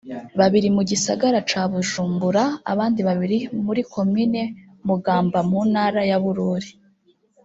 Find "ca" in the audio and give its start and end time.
1.49-1.61